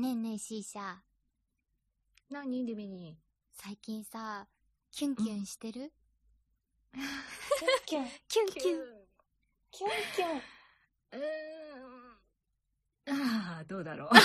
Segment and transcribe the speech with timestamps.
[0.00, 0.94] ねえねえ、シーシャ。
[2.30, 2.64] 何？
[2.64, 3.18] ディビニ
[3.52, 4.46] 最近さ、
[4.90, 5.92] キュンキュンしてる、
[7.84, 8.78] キュンキュンキュン。
[9.70, 10.30] キュンキュン。
[10.38, 13.20] うーん。
[13.54, 14.08] ああ、どうだろう。
[14.16, 14.24] 何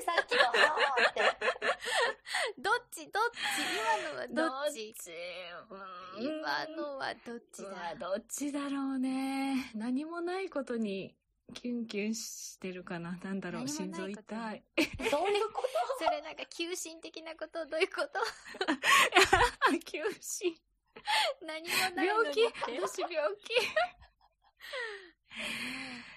[0.00, 1.22] さっきの、あーって。
[2.56, 3.10] どっち？
[3.10, 3.36] どっち？
[3.74, 4.94] 今のはどっち？
[6.20, 9.72] 今のはどっちうわだどっちだろうね。
[9.74, 11.16] 何もないことに
[11.50, 13.18] キュンキュンしてるかな？
[13.22, 14.64] なんだろう、心臓痛い。
[14.76, 15.62] どういうこ
[15.98, 17.66] それなんか、急進的なこと？
[17.66, 18.20] どういうこと？
[19.84, 20.54] 休止。
[21.42, 22.42] 何もないの病気？
[22.80, 23.52] 私病気。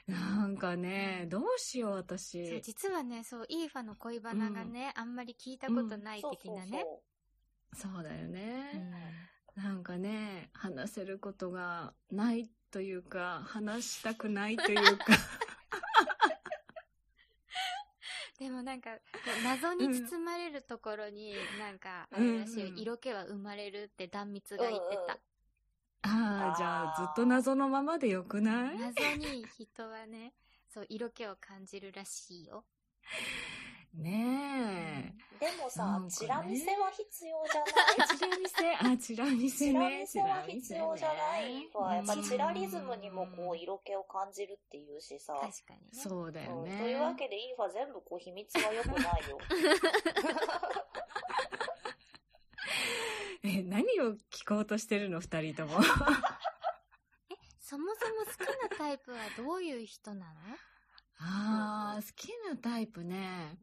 [0.12, 2.62] なんかね、どうしよう、そう私。
[2.62, 6.86] 実はね、そう、イーファの恋バナがね、あんまり聞いたことないと的なね。
[7.76, 8.74] そうだようね。
[8.74, 8.92] ん
[9.56, 15.06] なんかね、話せることがないというか、話したくないというか。
[18.40, 18.98] でもなんか、
[19.44, 25.20] 謎に包まれるところに、なんか、あれらしい色気は生まれるって断蜜が言ってた。
[26.02, 28.80] ああ、じゃあずっと謎のままでよくない？
[28.80, 30.34] 謎に人はね、
[30.68, 32.66] そう、色気を感じるらしいよ。
[33.94, 37.68] ねでもさチラ見せは必要じゃえ。
[38.00, 38.18] ない？
[38.18, 39.98] チラ見せ、あ、チラ見せチラね。
[40.00, 41.70] 見せは必要じゃない？
[41.74, 41.96] わ。
[41.96, 45.34] やっぱチラリズムにもこううん色気を感じるっていうしさ。
[45.34, 45.88] 確かにね。
[45.92, 46.72] そうだよね。
[46.72, 49.38] うんというわけで、イーファ全部こう秘密は良くないよ。
[53.44, 55.74] え、何を聞こうとしてるの、二人とも。
[57.60, 58.40] そもそも好き
[58.72, 60.40] なタイプはどういう人なの？
[61.20, 63.58] ああ、好きなタイプね。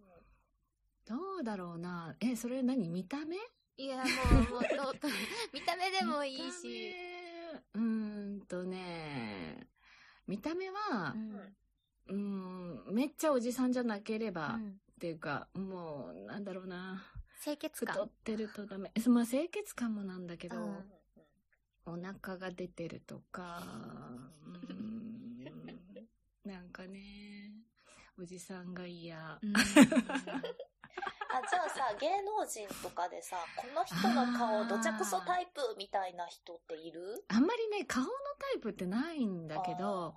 [1.11, 2.14] どうだろうな。
[2.20, 2.89] え、それ何？
[2.89, 3.36] 見た目？
[3.77, 5.11] いや、もう、もう、どうどう
[5.52, 6.94] 見た目でもいいし。
[7.75, 9.67] うーんとね、
[10.28, 11.17] 見た目は
[12.06, 17.02] う、んん、めっちゃおじさんじゃなければ、っうんていうか、もう、なんだろうな。
[17.42, 18.92] 清潔感太ってるとダメ。
[19.08, 20.92] まあ、清潔感もなんだけど、うん
[21.86, 23.64] お腹が出てるとか、
[24.46, 25.45] うーん、
[26.45, 27.51] なんかね、
[28.17, 29.40] おじさんが嫌。
[29.42, 29.52] うん
[31.33, 37.24] あ、じゃあさ、芸能人とかでさ、この人の顔どちゃくそタイプみたいな人っている？
[37.28, 38.08] あんまりね、顔の
[38.39, 40.14] タイプってないんだけど、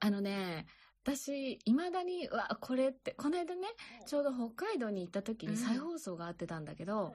[0.00, 0.66] あのね、
[1.02, 3.68] 私、未だに、うわ、これって、この間ね、
[4.06, 7.14] ちょうど北海道に行った時に再放送があってたんだけど、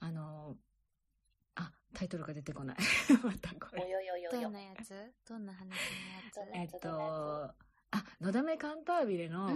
[0.00, 0.56] あの、
[1.54, 2.76] あ、タイトルが出てこない。
[3.22, 3.82] またこおれ。
[3.88, 4.40] よよよよ。
[4.42, 4.52] どん。
[4.54, 4.94] なやつ？
[5.28, 7.54] どんな話のやえっと、
[7.92, 9.50] あ、のだめカンタービレの。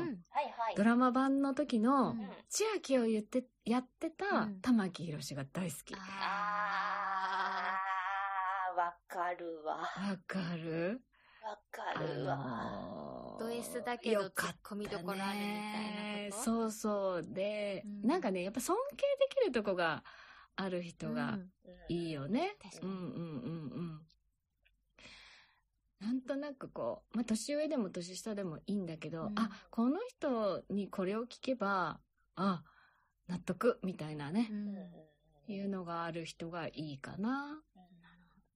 [0.77, 5.95] ドラマ版の時のうん千秋を言って、やってたうん玉木宏が大好き。
[5.95, 7.78] わあ
[8.72, 9.77] あー、わかるわ。
[9.77, 9.87] わ
[10.27, 11.00] かる？
[11.71, 12.37] かるわ。
[12.37, 15.28] のード S だけどツッコミどころあるみた
[16.21, 16.43] いなこと？
[16.43, 17.22] そうそう。
[17.22, 20.03] で、うんなんかね、やっぱ尊敬できるとこが
[20.56, 21.12] ある人ー。
[21.12, 21.51] がうん
[21.89, 22.56] いいよね。
[22.62, 24.01] 確かにうんうんうんうん。
[26.00, 32.00] なんとなくこう、まあ、年上でも年下でもいいんだけど、うんあ、この人にこれを聞けば、
[32.37, 32.62] あ、
[33.28, 37.62] 納得みたいなねう、んいうのがある人がいいかな。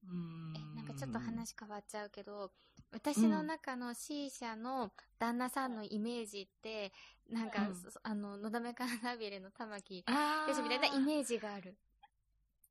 [0.03, 0.53] うん。
[0.55, 2.51] え、なんかちょっと話変わっちゃうけど、
[2.91, 6.91] 私の中の C 社の旦那さんのイメージって、
[7.29, 11.77] なんか、うんそあの、のだめカーナビレの玉木あよしみたいなイメージがある。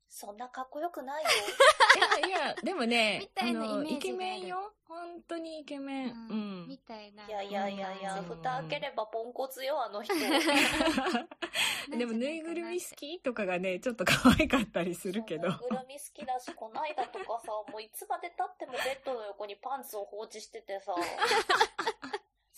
[0.09, 1.29] そんなかっこよくないよ。
[2.27, 4.73] いやいや、でもねみ、たイメージがあるイケメンよ。
[4.87, 6.09] 本当にイケメン。
[6.09, 6.67] ううんん。
[6.67, 7.27] みたいな。
[7.27, 10.13] いやいやいやいや、うん蓋開ければポンコツよ、あの人。
[11.95, 15.57] でも、ぬいぐるみ好きとかがね、 ちょっと可愛かったりするけどぬい。
[15.69, 20.95] ぐるみ好きだし、こないだとかさ、もういつまで経ってもベッドの横にパンツを放置しててさ、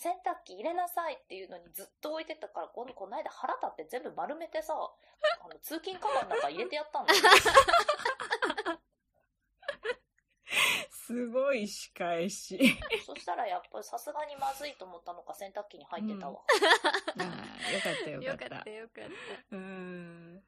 [0.02, 7.20] 洗濯機入れなさいっていうのにずっと置いてたから、このこないだ腹立って全部丸めてさ、 あの通勤カバンの中入れてやったんだよ。
[10.90, 12.58] すごい仕返し。
[13.06, 16.40] そしたらやっぱりさすがにまずいと思ったのか洗濯機に入ってたわ。
[17.18, 18.44] ああ、よかったよかった。
[18.46, 19.04] よかったよかっ
[19.52, 20.42] うん。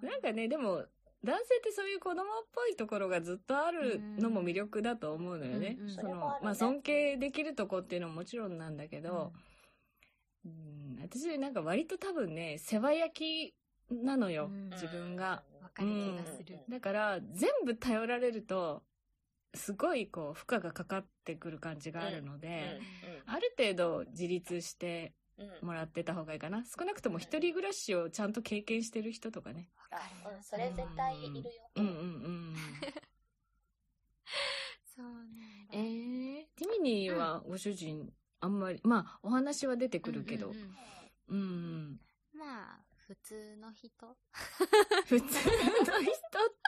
[0.00, 0.06] た。
[0.06, 0.86] なんかね、でも、
[1.24, 2.24] 男性ってそういう子供っ
[2.54, 5.76] ぽいところがずっとあるのも魅力だと思うのよね。
[5.78, 9.32] うんうんそのまあ尊敬できるとこっていうのももちろんなんだけど、
[10.44, 13.54] うん、私なんか割と多分ね、世話焼き
[13.90, 15.42] なのよ、うん自分が。
[15.62, 16.58] わかる気がする。
[16.68, 18.82] だから、全部頼られると、
[19.54, 22.80] すごいこう、負荷がかかってくる感じがあるので、
[23.26, 25.12] ある程度自立してうんうんうん
[25.62, 26.64] もらってた方がいいかな。
[26.64, 29.70] 少なくとも一人暮らしをちゃんと経験してる人とかね。
[29.90, 29.96] あ
[30.36, 31.44] うん、それ絶対いるよ。
[31.76, 31.94] うんうんう
[32.52, 32.54] ん。
[34.96, 35.38] そうなんだ。
[35.72, 40.68] えー、ティミニーはご主人、あんまり、まあ、お話は出てくるけど、うんうんうん
[41.28, 42.00] うん。
[42.38, 43.88] まあ、普通の人
[45.06, 45.32] 普通の人っ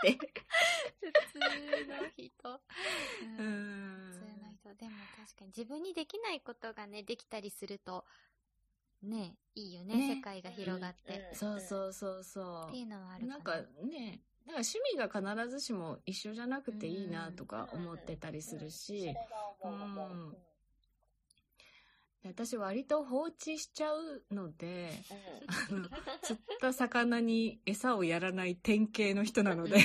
[0.03, 0.19] て。
[1.01, 1.39] 普通
[1.87, 2.51] の人。
[2.51, 2.61] う
[3.39, 4.75] うんん普通の人。
[4.75, 8.05] でも確かに自分にできないことがね、できたりすると、
[9.03, 10.15] ね、いいよね、ね。
[10.17, 11.29] 世界が広がって。
[11.33, 13.39] うんそうそうそうそっていうのはあるかな。
[13.39, 19.15] んかね、なんか趣味が必ずしも一緒じゃなくていいなとか思ってたりするそし
[22.25, 24.91] 私割と放置しちゃうので、
[25.71, 25.79] うん。
[25.79, 25.89] あの
[26.21, 29.79] 釣った魚に餌をやらない典型の人なので、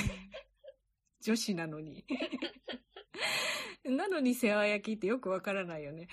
[1.22, 2.04] 女子なのに。
[3.84, 6.08] なのに世話焼きってよくわからないよね。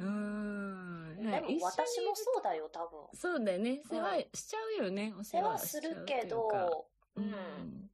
[0.00, 1.30] ううんん。
[1.30, 3.06] でも私もそうだよ、多分。
[3.14, 3.82] そうだよね。
[3.84, 5.12] 世話しちゃうよね。
[5.18, 6.86] お世世話するけど、
[7.16, 7.90] ううんん。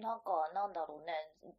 [0.00, 1.14] なんか、なんだろうね。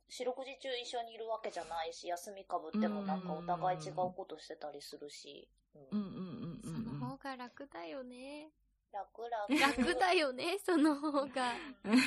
[0.10, 5.48] 四六時中一緒にいるわけじゃないし、休みかぶってもなんかお互い違うことしてたりするし。
[5.92, 7.06] うんうんうんうんそ。
[7.06, 8.52] の方が楽だよね。
[8.92, 9.84] 楽々。
[9.88, 11.54] 楽だよね、 その方が。
[11.86, 12.00] うん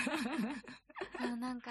[1.20, 1.70] そうなんか、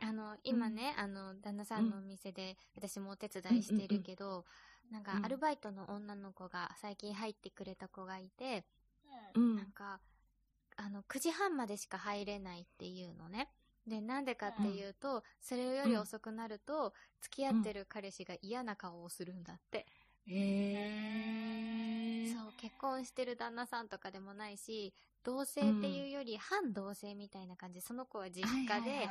[0.00, 4.44] あの、今ね、あの、旦那さんのお店で、私もお手伝いしてるけど、
[4.90, 5.24] なんかう、ん。
[5.24, 8.64] アルバイトの女の子が最近入ってくれた子がいて、
[9.34, 9.56] うん。
[9.56, 10.00] なんか、
[10.76, 13.48] あの、9時半までしか入れないっていうのね。
[13.86, 19.86] で、なんでかっていうと、それより遅くなると、付き合ってる彼氏が嫌な顔をするんだって。
[20.26, 22.34] へー。
[22.34, 24.92] そう、結婚してる旦那さんとかでもないし、
[25.22, 27.80] 同棲っていうより反同棲みたいな感じ。
[27.80, 29.08] で、その子は実家で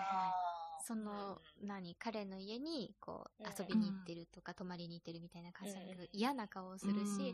[0.85, 7.33] その、何、彼の家に、こううん、遊びに行ってるとか、泊まりに行ってるみたいな感じだけど、嫌な顔をするし、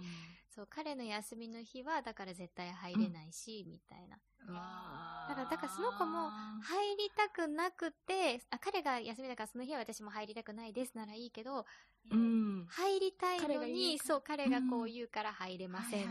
[0.50, 4.18] そう、彼の休みの日は、だから絶対入れないし、みたいな。
[4.48, 6.30] だからだからその子も
[6.64, 11.66] 入りたくなくて、あ、彼が休みだからその日は私も入りたくないですならいいけど、
[12.10, 12.16] う。
[12.16, 12.66] ん。
[12.68, 16.06] 入りたいのに、そう、彼がこううん言うから入れません、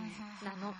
[0.44, 0.74] なの。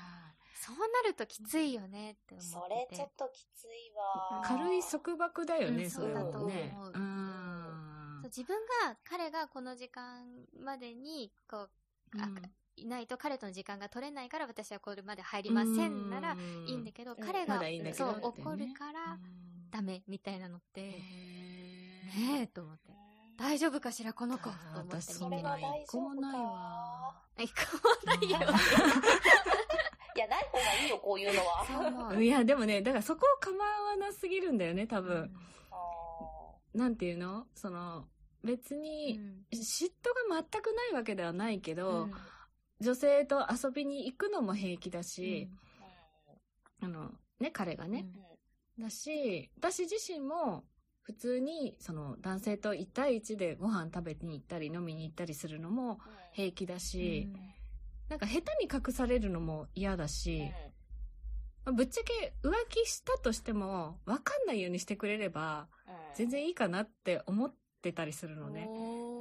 [0.61, 2.97] そうなるときついよねって思そってて。
[2.97, 4.43] れちょっときついわ。
[4.45, 6.15] 軽い束縛だよね、うんそ思う。
[6.15, 6.53] うん。
[8.21, 10.27] そう自分が、彼がこの時間
[10.63, 11.71] までに、こう、
[12.21, 12.43] あうん。
[12.77, 16.37] いないと彼との時間が取れないから私はこれまで入りませんなら
[16.67, 17.17] いいんだけど、うん。
[17.25, 19.19] 彼が、まだいいそう怒るから
[19.71, 22.93] ダメみたいなのって、へねえと思って。
[23.39, 27.15] 大丈夫かしらこの子とあ思ってそれは一個もないわ。
[27.39, 27.55] え、こ
[28.05, 28.39] ないよ。
[30.15, 32.21] いや、ない方がいいよ、こういうのは。
[32.21, 35.31] いや、でもね、だからそこを構わなすぎるんだよね、多分。
[35.71, 35.77] あ
[36.75, 37.47] なんていうの？
[37.55, 38.07] その、
[38.45, 39.45] 別うに、ん。
[39.53, 42.13] 嫉妬が全くないわけではないけど、うん。
[42.81, 47.11] 女性と遊びに行くのも平気だし、ーあの、
[47.41, 48.07] ね、彼がね。
[48.79, 48.85] うん。
[48.85, 50.65] だし、私自身も、
[51.03, 55.99] 普通に、その、男性と1対1でご飯食べに行ったり飲みに行ったりするのも
[56.33, 57.29] 平気だし、
[58.11, 60.51] なんか下手に隠されるのも嫌だし、
[61.65, 65.69] まあぶっちゃけ浮気したとしても、わかんないようにしてくれれば、
[66.17, 68.69] 全然いいかなって思ってたりするのね。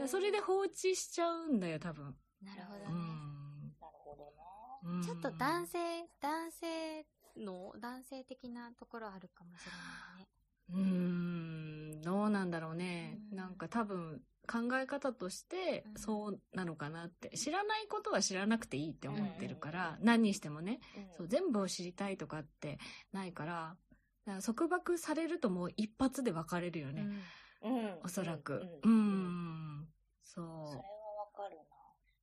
[0.07, 2.07] それで放置しちゃうんだよ、多分。
[2.07, 2.85] うなるほどね。
[2.89, 3.73] ん。
[3.79, 4.95] なるほどな。
[4.95, 5.77] うんちょっと男性、
[6.19, 7.05] 男性
[7.37, 10.38] の、男性的なところあるかもしれないね。
[10.73, 10.79] うー
[11.97, 13.19] ん、どうなんだろうね。
[13.31, 17.29] うんなんか多分考え方としてうんそうなのかなって。
[17.37, 22.79] 知らないことは知らなくていいって思ってるから、うん何にしてもね、うんそう、全部を知りたいとかって
[23.11, 23.75] ないから、
[24.25, 27.07] だから束縛されるともう一発で別れるよね。
[27.61, 28.53] うんおそらく。
[28.83, 29.87] ううんん。
[30.23, 30.83] そそれは
[31.25, 31.57] わかる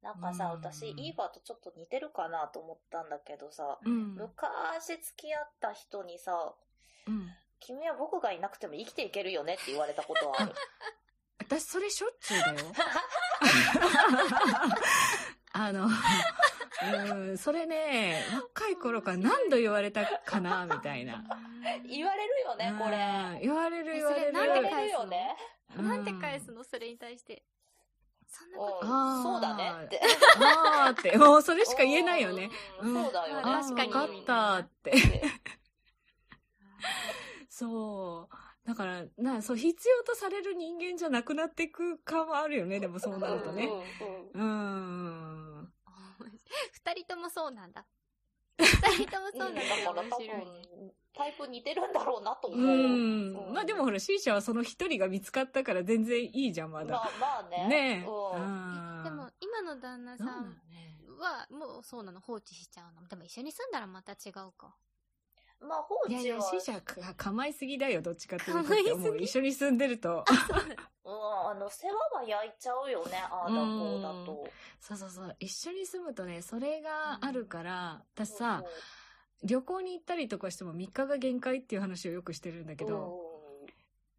[0.02, 0.10] な。
[0.12, 3.88] なんかさ、うん私、イーバーとちょっと似てるかなと思ったんだけどさ、う。
[3.88, 4.14] うん。
[4.14, 6.54] 昔付き合った人にさ、
[7.06, 7.28] うん。
[7.60, 10.52] 君は僕がいなくても生きていけるよねって言われたことはある。
[11.38, 12.58] 私それしょっちゅうだよ。
[15.52, 15.88] あの、
[17.12, 21.24] うん、それね、若い頃から何度言われたかな、みたいな。
[21.88, 22.96] 言われるよね、これ。
[22.96, 24.32] うん言われるえ言われる。
[24.32, 25.36] それなんで言われるよね。
[25.76, 26.58] なんて返すの？
[26.58, 27.42] のそれに対して。
[28.28, 30.00] そんなうんこあーそうだねって。
[30.40, 32.50] あーって、もうそれしか言えないよね。
[32.80, 33.42] うんそうだよね。
[33.44, 34.92] あ確かにあーわかったって。
[37.58, 38.68] そう。
[38.68, 43.66] だから、な、そう、必要とされる人間じゃなくなっていく感はあるよね、でもそうなるとね。
[44.34, 45.72] うん
[46.72, 47.86] 二人ともそうなんだ。
[48.58, 48.66] 二
[49.04, 49.60] 人ともそうなんだ。
[49.84, 52.60] だから多面白いタイプ似てるんだろうなと思う。
[52.60, 53.54] うん。
[53.54, 56.94] まあでもほら、C 社はその一人が見つかったから全然いいじゃん、まだ。
[56.94, 57.68] まあまあね。
[57.68, 58.06] ねで
[59.10, 60.60] も、今の旦那さん。
[61.18, 63.08] は、もうそうなの、放置しちゃうの？
[63.08, 64.76] でも一緒に住んだらまた違うか。
[65.60, 66.20] まあ、放置は。
[66.20, 68.68] いやいや、死者か構いすぎだよ、どっちかっていうと。
[68.68, 70.24] 構いすぎもう一緒に住んでると。
[71.04, 71.12] うん、
[71.50, 74.48] あの、世話は焼いちゃうよね、ああだこうだと。
[74.80, 75.36] そうそうそう。
[75.38, 78.62] 一緒に住むとね、それがあるから、私さ、
[79.42, 83.36] 旅行に行ったりとかしても3日が限界っていう話をよくしてるんだけうん、ど、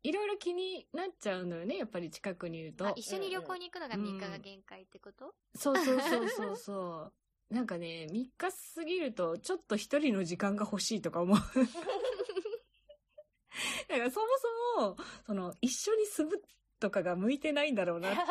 [0.04, 2.88] いろいろ気になっちゃうのよね、やっぱり近くにいると。
[2.88, 7.14] あ一緒に旅行に行くのが3日が限界ってこと、そうそうそうそうそう。
[7.50, 8.32] なんかね、3日
[8.76, 11.38] 過ぎると、ちょっと一人の時間が欲しいとか思う。
[13.88, 14.28] だからそも
[14.76, 16.42] そも、その、一緒に住む
[16.80, 18.22] とかが向いてないんだろうなって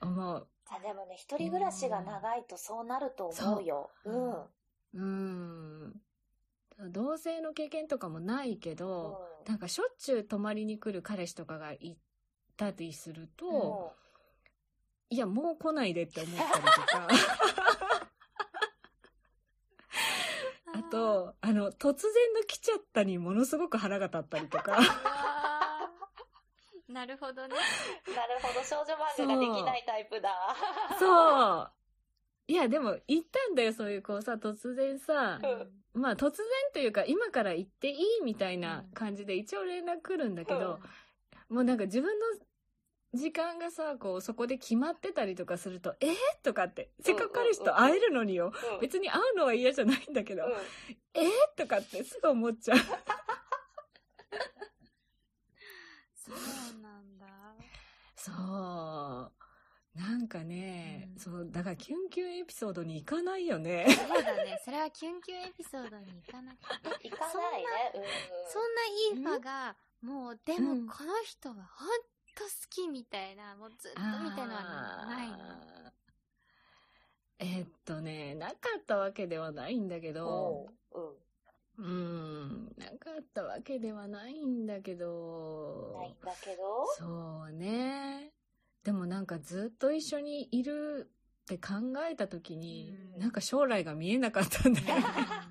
[0.00, 0.48] 思う。
[0.66, 3.90] あでもね、一人暮らしが長いとそうなると思うよ。
[4.02, 4.32] そううん。
[4.32, 6.92] うーん。
[6.92, 11.98] 同性の経験とかもないけど、なんかしょっちゅう泊まりに来る彼氏とかがい
[12.56, 13.94] たりすると、
[15.10, 17.08] いや、もう来ないでって思ったりとか。
[20.72, 24.78] あと、あの、突然の来ちゃったにものすごく腹が立ったりとか。
[26.88, 27.54] なるほどね。
[28.14, 30.56] なるほど、少女漫画ができないタイプだ。
[30.98, 31.72] そう。
[32.48, 40.80] いや、でも、行ったんだよ、そういう、こうさ、突然さ、うんまあ、突然というか、今から行っていいみたいな感じで、一応連絡来るんだけど、
[41.48, 42.26] もうなんか自分の
[43.12, 46.14] 時間がさ、こう、そこで決まってたりとかすると、えー、
[46.44, 48.52] とかって、せっかく彼氏と会えるのによ。
[48.74, 50.52] うん別に会うのは嫌じゃないんだけど、うん
[51.14, 52.78] えー、とかってすぐ思っちゃう。
[52.78, 52.84] そ
[56.32, 56.36] う
[56.80, 57.26] なんだ。
[58.14, 59.32] そう。
[59.98, 63.86] なんかね、うんそう、だからキュンキュンエピソードに行かないよね。
[63.88, 64.60] そうだね。
[64.64, 67.08] それはキュンキュンエピソードに行かなくて。
[67.08, 67.66] 行かないね。
[67.94, 68.02] うん
[68.48, 71.88] そんないい場が、もう、でもうんこの人はほん
[72.34, 75.36] と好きみたいな、もうずっとみたいのはないの。
[77.38, 81.16] えーっとね、なかったわけではないんだけど、おう
[81.78, 81.82] うん。
[81.82, 86.86] うん、なかったわけではないんだけど、ないんだけど？
[86.98, 88.32] そうね。
[88.84, 91.10] でもなんかずっと一緒にいる
[91.42, 91.74] って考
[92.10, 95.04] えた時に、うんなんか将来が見えなかったんだよね。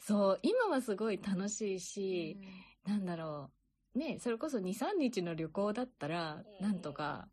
[0.00, 2.38] そう、今はすごい楽しいし、
[2.84, 3.57] なんだろう。
[3.94, 7.28] ね、それこそ2、3日の旅行だったら、うんなんとか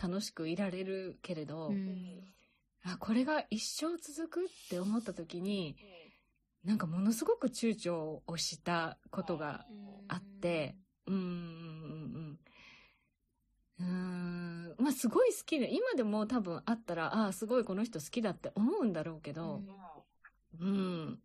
[0.00, 2.06] 楽しくいられるけれど、うん
[2.84, 5.76] あ、これが一生続くって思った時に、
[6.64, 9.66] なんかものすごく躊躇をしたことが
[10.08, 12.38] あって、うーん、うん、
[13.78, 13.82] うん。
[13.82, 19.62] うーん、まあすごい好きで、今でも多分あったら、ああ、すごいこの人好きだって思うんだろうけど、
[20.60, 21.18] うんうん。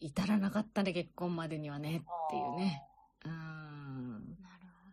[0.00, 2.00] 至らなかったね、結婚までにはね、っ
[2.30, 2.82] ていうね。
[3.24, 4.36] うーん。
[4.42, 4.90] なるほ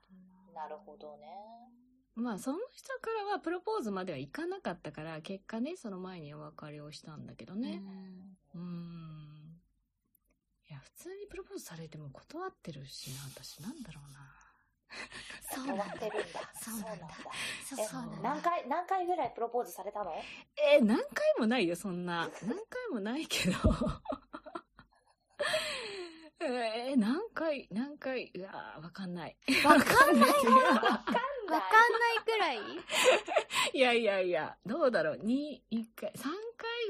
[0.48, 1.28] どなるほどね。
[2.16, 7.82] まあ、その人からはプロポーズまではいかなかったから、結果ね、その前にお別れをしたんだけどね。
[8.54, 9.62] うーん。
[10.70, 13.62] いや、普通にプロポーズされても断ってるしな、私。
[13.62, 14.20] なんだろうな。
[15.52, 15.84] そう終なんだ。
[15.86, 16.52] わってるんだ。
[16.62, 17.08] そうなんだ
[17.66, 18.18] そうえそうなんだ。
[18.22, 20.12] 何回、何回ぐらいプロポーズされたの？
[20.58, 21.08] えー何回
[21.40, 22.30] もないよ、そんな。
[22.44, 23.56] 何回もないけど。
[26.42, 29.36] えー何回、何回、うわーわかんない。
[29.66, 30.30] わかんない わかんない。
[30.32, 32.60] わかんないくらい？
[33.74, 35.18] いやいやいや、どうだろう。
[35.18, 36.32] 2、1回、3回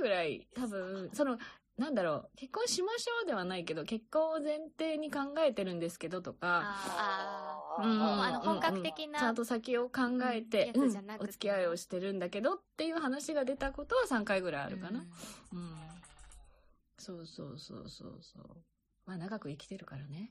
[0.01, 1.39] ぐらい、多分、その、
[1.77, 6.75] なんだろう、結婚しましょうではないけど、結婚を前提に考えてるんですけどとか、
[7.82, 10.01] うんもうあの本格的なちゃんと先を考
[10.32, 10.89] えて、うん
[11.20, 15.00] お付き合いをしてるんだけどっていう話が出たことは3回ぐらいあるかな。
[15.00, 15.06] う
[15.56, 15.77] ん。
[16.98, 18.46] そうそうそうそうそう。
[19.10, 20.30] まあ長く生きてるからね。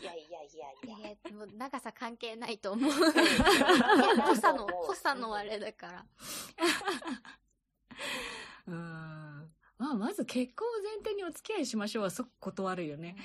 [0.00, 1.10] いやいやいやいや。
[1.10, 2.92] いや、もう長さ関係ないと思う。
[2.92, 6.04] 濃濃さの、濃さのあれだから。
[8.66, 9.52] うん。
[9.78, 13.16] まあまず結婚を前提にお付き合いしましょうは即断るよね。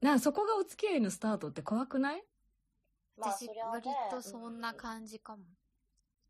[0.00, 2.24] なあそこがお付き合いのスタートって怖くない？
[3.18, 5.44] 私、まあそりゃね割とそんな感じかも。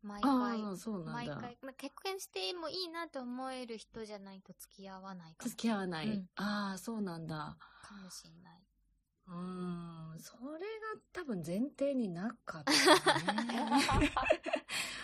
[0.03, 0.27] 毎あ
[0.61, 0.77] 回あ、。
[0.77, 1.13] そうなんだ。
[1.13, 6.07] 毎回、まあ、結婚してもいいなと思える人じゃないと付き合わないかも付き合わない。
[6.07, 7.57] うんああ、そうなんだ。
[7.83, 8.61] かもしれない。
[9.27, 10.65] うーん、それが
[11.13, 12.73] 多分前提になかったね。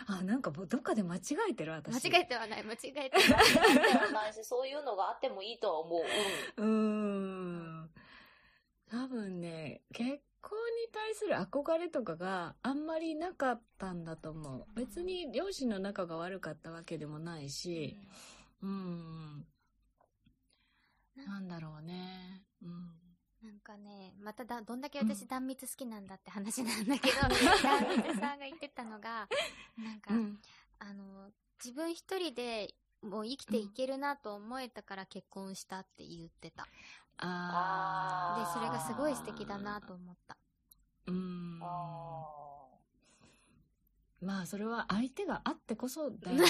[0.08, 2.08] あ、なんかもうどっかで間違えてる間私。
[2.08, 3.48] 違えてはない、間違えてはない。
[3.92, 6.02] ではないし、そういうのがあってもいいとは思う。
[6.62, 7.90] うーん。
[8.90, 14.66] 多分ね、結婚に対する憧れとかがあんまりなかったんだと思う。
[14.76, 17.98] 別に両親の仲が悪かったわけでもないし、
[18.62, 19.46] うん。
[21.16, 22.44] なんだろうね。
[22.62, 22.92] うん。
[23.44, 27.22] なんかね、まただ、どんだけ私断蜜好きなんだって話なんだけど、
[27.64, 29.28] 断蜜さんが言ってたのが、
[29.78, 30.42] なんか、うん。
[30.80, 31.32] あの、
[31.64, 36.68] 自分一人でもう生きていけるなと思えたから結婚したって言ってた。
[37.20, 40.38] で、あーそれがすごい素敵だなと思った。
[41.08, 41.60] うん。
[41.64, 42.26] あ
[44.22, 46.44] まあ、それは相手があってこそだよね。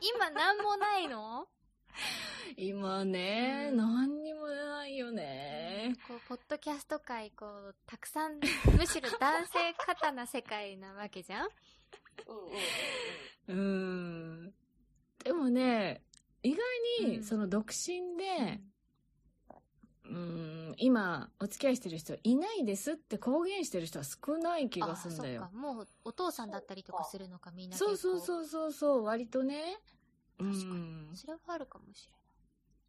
[0.00, 1.46] 今なんもないの？
[2.56, 5.94] 今ね、うん何にもないよね。
[6.06, 8.38] こう、ポッドキャスト界、こう、たくさん、
[8.76, 11.46] むしろ男性過多な世界なわけじゃん？
[11.46, 11.50] ー
[13.48, 13.64] うんうんうん
[14.46, 14.54] うん。
[15.22, 16.02] でもね、
[16.44, 18.60] 意外に、うんその独身で、
[20.04, 25.50] うん、今、お付き合いしてる人いないですって公言してる人は少ない気がするんだよあ。
[25.50, 25.74] そっか。
[25.74, 28.20] もう、お父さんだったりとかするのか、みんなそうそうう。
[28.20, 29.78] そうそうそう、割とね。
[30.38, 31.10] う確かん。
[31.14, 32.12] それはあるかもしれ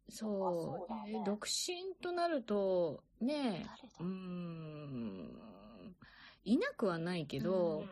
[0.08, 3.36] そうそうだねえー独身となると、ない。
[3.36, 3.66] ね
[3.98, 5.96] うーん、
[6.44, 7.86] いなくはないけど、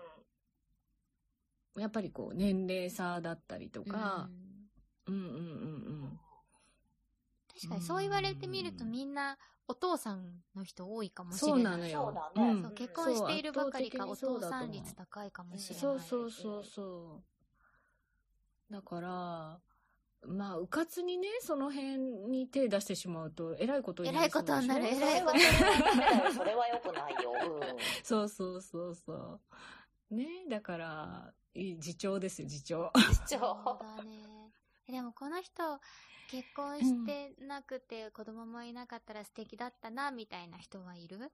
[1.77, 4.29] やっぱりこう、年齢差だったりとか
[5.07, 5.41] う、んうん、うんうんう
[6.07, 6.21] ん
[7.55, 11.39] 確かにそう言われてみるとうんみんなお父さんの人多いかもうん。
[11.39, 11.61] しれない。
[11.61, 12.05] そうなのよ。
[12.05, 15.81] そうだねんそう結婚しているばかりかお父さん率高いかもしれない。
[15.81, 17.23] そうそうそうそ
[18.71, 18.73] う。
[18.73, 19.61] だから、
[20.27, 24.61] まあ、うかつにね、その辺に手出してしまうと、えらいことになりそうでしょ？
[24.61, 27.33] えらいことになるそえらいこれはそれはダメだよそれは良くないよ。
[27.45, 29.41] うんそうそうそうそう。
[30.15, 32.91] ね、だから、いい自重ですよ、自重。
[33.27, 34.34] じゃそうあだね。
[34.91, 35.81] でもこの人、
[36.31, 41.33] 結婚してなくて子供もいなかったら素敵だったな、みたいな人はいる？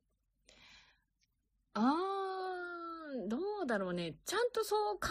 [1.74, 4.14] あー、どうだろうね。
[4.24, 5.08] ちゃんとそう考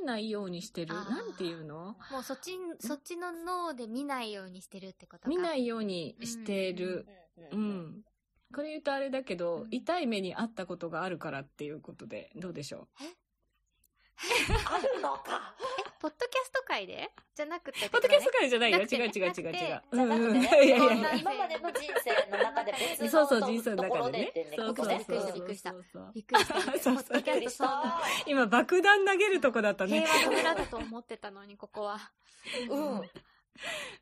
[0.00, 0.94] えないようにしてる。
[0.94, 1.96] なんていうの？
[2.10, 5.28] もうそっち、そっちの脳で見ないようにしてるってことか。
[5.28, 7.06] 見ないようにしてる。
[7.36, 8.02] ううんうんうんん。
[8.54, 12.88] これ言うとあれだけど、うん痛い目にあったことがあるからっていうことで、どうでしょ
[14.18, 15.54] あるのか。
[15.78, 17.10] え、ポッドキャスト界で？
[17.34, 18.80] じゃなくてねポッドキャスト界じゃないよ。
[18.80, 19.52] 違う違う違う違う違う。
[19.92, 21.14] じゃね、 いやいやいや。
[21.14, 24.32] 今までの人生の中で別のそうそう、と人生のところ中でね。
[24.56, 25.72] そうそうびっくりしたびっくりした
[26.14, 26.54] びっくりした。
[26.54, 30.00] ポそうそうッドキ今、爆弾投げるとこだったね。
[30.02, 32.12] 平和の村だと思ってたのに、ここは。
[32.68, 33.10] うん。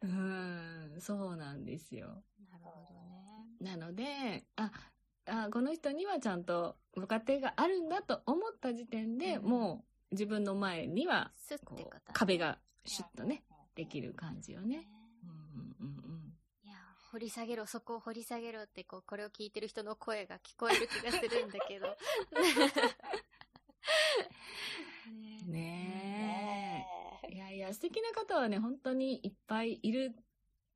[0.03, 2.23] うん、そうなんですよ。
[2.51, 2.71] なるほ
[3.61, 3.77] どね。
[3.77, 4.71] なので、あ、
[5.27, 11.33] あこの人にはちゃんとご家庭があるんだと思った時点で、うんもう自分の前には、
[11.65, 13.45] こう壁がシュッとね、
[13.75, 14.79] できる感じよね。
[14.79, 14.89] ね
[15.25, 16.75] うんうんうんいや、
[17.13, 21.87] 掘り下げろ、そこを掘り下げろって、こう、これを聞いてる人の声が聞こえる気がするんだけど。
[25.47, 26.87] ね
[27.23, 27.33] え。
[27.33, 30.15] いやいや、素敵な方はね、本当にいっぱいいる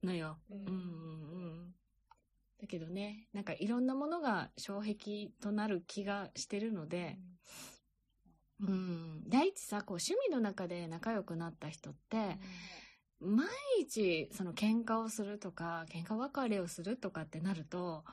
[0.03, 0.39] のよ。
[0.51, 1.75] うんうん。
[2.59, 7.74] だけどね、なんかいろんなものが障壁となる気がしてるので、うん。
[9.27, 12.39] 第一さ、こう趣味の中で仲良くなった人って、
[13.21, 18.05] 毎日その喧嘩をするとか、喧嘩別れをするとかってなると、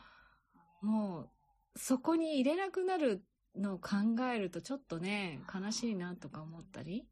[0.82, 1.30] も
[1.76, 3.24] うそこに入れなくなる
[3.56, 7.06] のを考えるとちょっとね、悲しいなとか思ったり。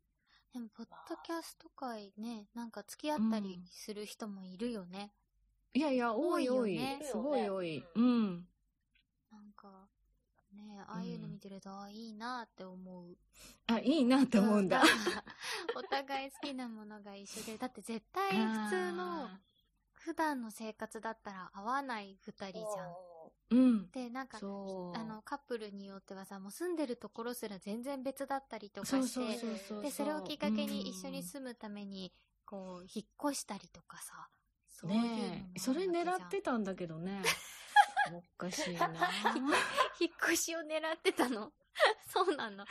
[0.53, 5.11] でも、ポッドキャスト界ね、なんか付き合ったりする人もいるよね。
[5.73, 6.99] いやいや、多い多いね。
[7.03, 7.83] すごい多い。
[7.95, 8.47] ううん。
[10.53, 13.17] ね、ああいうの見てると、ああ、いいなって思う。
[13.67, 14.81] あ、いいなって思うんだ。
[15.75, 19.29] お互い好きなものが一緒で、だって絶対普通の、
[19.93, 23.59] 普段の生活だったら合わない二人じゃん。
[23.59, 23.91] うん。
[23.91, 24.39] で、なんか。
[24.39, 24.41] あ
[25.03, 29.81] の、カップルによってはさ、もう住んでるところすら全然別だったりとかして。
[29.83, 32.11] で、それをきっかけに一緒にうん住むために、
[32.45, 34.29] こう、引っ越したりとかさ、
[34.67, 37.21] そうねそれ狙ってたんだけどね。
[38.11, 38.87] おかしいな
[39.99, 41.51] 引っ越しを狙ってたの
[42.07, 42.65] そうなの。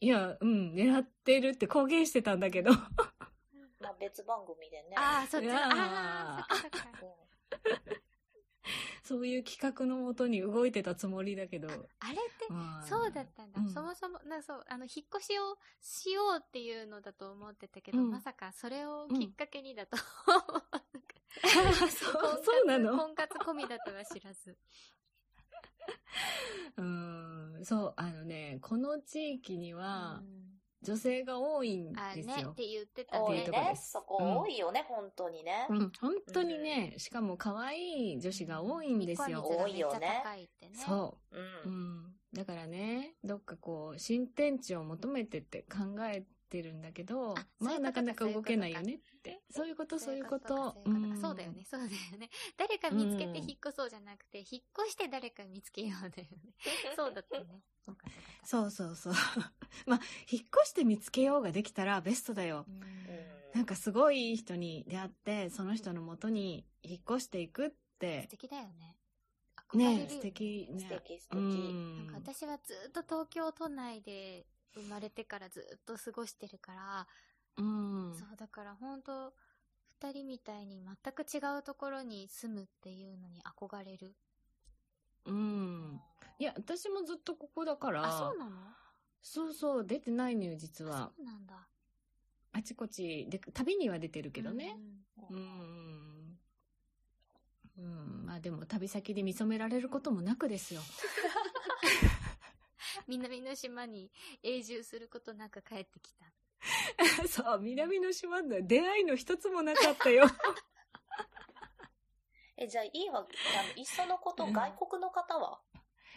[0.00, 2.72] いや、うん、狙ってるって公言してたんだけど。
[3.80, 4.96] まあ別番組でね。
[4.96, 6.98] ああ、そっちああ、そっかそっか。
[7.02, 7.28] うん
[9.08, 11.68] そういう企画のもとに動いてたつもりだけど。
[11.68, 11.82] あれっ
[12.46, 13.58] て、まあそうだったんだ。
[13.62, 19.96] うんそもそも、なそう、あの、引っ越しをしようっていうのだと思ってたけど、うんまさかそれをきっかけにだと、
[21.48, 24.56] そう、そうなの婚活込みだとは知らず。
[26.76, 30.48] うん、そう、あのね、この地域にはうん
[30.82, 32.36] 女性が多いんあですよ。
[32.36, 33.76] ねって言ってたねで。
[33.76, 35.66] すそこ多いよね、本当にね。
[35.70, 39.42] うん、本当にね、しかも可愛い女子が多いんですよ。
[39.42, 40.74] 見込み率がめっちゃ高いってね。
[40.74, 41.36] そう。
[41.36, 41.40] う。
[41.66, 42.14] うんん。
[42.32, 49.40] だからね、どっかこう、新天地を求めてって考えってるんだけどあ、まあなかなか動けないよねって。
[49.50, 50.74] そういうこと、そういうこと。
[51.20, 52.30] そうだよね、そうだよね。
[52.56, 54.46] 誰か見つけてうん引っ越そうじゃなくて、引っ
[54.80, 56.54] 越して誰か見つけようだよね。
[56.96, 57.62] そうだったね。
[57.84, 58.06] そうか、
[58.44, 58.96] そうか。
[58.96, 59.14] そう。
[59.86, 62.64] まあ、引っ越して見つけようができたらベストだよ。
[62.66, 62.82] うん
[63.54, 68.96] なんかすごいいい人に出会って、その人のもとに引っ越していくっ素て、敵だよね。
[69.74, 70.20] ね素。
[70.20, 70.80] 敵ね。
[70.80, 77.06] 素敵素敵うんなんか私はずっと東京都内で生まれてからずっと過ごしてるから、
[77.56, 78.14] うん。
[78.14, 79.32] そうだから本当
[80.00, 84.14] 二人みたいに全く違うところに住むっていうのに憧れる。
[85.26, 86.00] うん。
[86.38, 88.06] いや、私もずっとここだから。
[88.06, 88.56] あ、そうなの？
[89.20, 91.10] そうそう、出てないのよ、実はあ。
[91.16, 91.68] そうなんだ。
[92.52, 94.76] あちこち、で、旅には出てるけどね。
[95.30, 96.38] うんうん。
[97.78, 98.26] うん。
[98.26, 100.80] まあでも、旅先で見初められることもなくですよ。
[103.08, 104.10] 南の島に
[104.42, 106.26] 永住することなく帰ってきた。
[107.28, 108.60] そう、南の島だ。
[108.60, 110.24] 出会いの一つもなかったよ。
[112.56, 113.20] え、じゃあいいわ。
[113.20, 113.28] あの、
[113.76, 115.60] いっそのこと、うん外国の方は？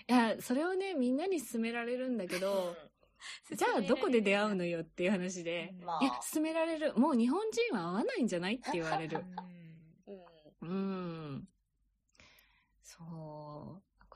[0.07, 2.75] いや、それをね、みんなに勧められるんだけど、
[3.55, 5.69] じゃあどこで出会うのよっていう話で。
[5.71, 6.95] うんまあいや、勧められる。
[6.95, 9.23] もう日本人は合わないんじゃないって言われる。
[10.61, 10.69] うん。
[10.69, 10.73] う
[11.37, 11.47] ん。
[12.81, 13.07] そう。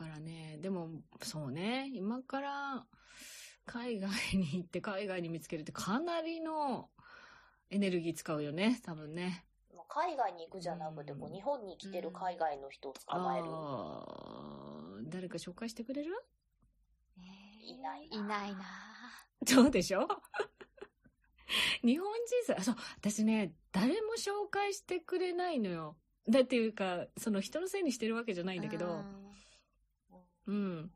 [0.06, 0.89] だからね、でも、
[1.24, 2.86] そうね、今から
[3.65, 6.89] 海外に行って海外に見つけるってかなりの
[7.72, 9.46] エネルギー使うよね、多分ね。
[9.76, 13.46] まあ海外に行くじゃなくて、こう、日本に来てる海外の人を捕まえる。
[13.50, 15.10] あー。
[15.10, 16.12] 誰か紹介してくれる？
[17.18, 18.15] ねえいないな。
[18.15, 18.63] いないな。
[19.48, 20.08] そうでしょ
[21.84, 22.08] 日本
[22.46, 25.98] 人さ、そう、私ね、誰も紹介してくれないのよ。
[26.28, 29.25] だっていうか、その人のせいにしてるわけじゃないんだけど、うん
[30.47, 30.91] うん。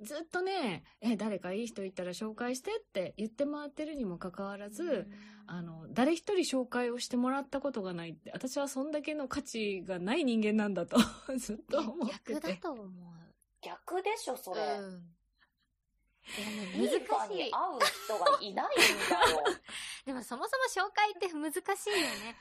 [0.00, 5.06] ずっとね、え、誰かいい人いたら紹介してって言って回ってるにもかかわらず、うん
[5.48, 10.96] あの、誰一人紹介をしてもらったことがないって、私はそんだけの価値がない人間なんだと、
[11.38, 12.54] ずっと思って逆だて。
[12.56, 12.88] と思う。
[13.62, 14.60] 逆でしょ、それ。
[14.60, 15.16] うん。
[16.76, 17.36] 難しい。
[17.36, 18.78] に会う人がいないん
[19.08, 19.44] だよ。
[20.04, 22.36] でもそもそも紹介って難しいよね。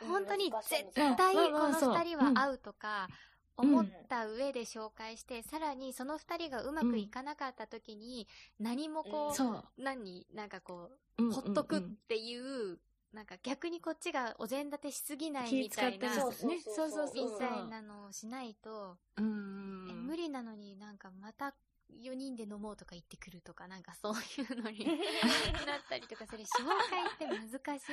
[0.00, 3.27] 本当に絶対この二人は会うとか、うん
[3.58, 8.26] 思った上で紹介して、さらにその二人がうまくいかなかった時に、
[8.58, 9.64] 何もこう、そう。
[9.76, 12.78] 何、なんかこうんう、ほっとくっうんうんていう、
[13.12, 16.60] なんか逆にこっちがお膳立てしすぎない気みたいな、そうそうね。
[16.60, 17.32] そうそうそうそう。
[17.32, 20.06] みたいなのをしないと、うえん。
[20.06, 21.54] 無理なのになんかまた
[21.92, 24.18] 4人で飲もうとか言ってくるとか、なんかそうい
[24.52, 24.84] うのに
[25.66, 26.44] なったりとかする。
[26.44, 27.92] 紹介って難しい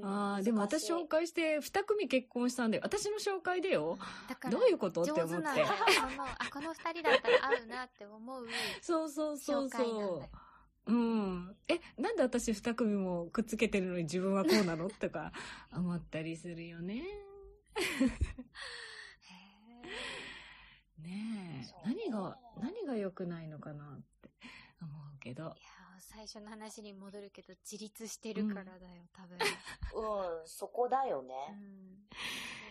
[0.00, 3.98] とああ、でも私紹介して二組結婚したんで、私の紹介でよ思う。。
[4.28, 5.02] だから、どういうこと？
[5.02, 8.46] って思ってあ、この二人だったら合うなって思う
[8.82, 10.28] そうそうそうそ。
[10.86, 10.92] う。
[10.92, 11.56] うん。
[11.68, 14.90] え、なんで私二組もくっつけてるのに自分はこうなの？
[14.90, 15.32] とか
[15.72, 17.04] 思ったりするよね。
[20.98, 21.86] ねえ。
[21.86, 24.30] 何が、何が良くないのかなって
[24.80, 25.46] 思うけどい。
[25.46, 29.38] やー最初の話に戻るけど、自立してるからだよ、多分。
[30.40, 31.34] うん、そこだようね。
[31.52, 32.08] ん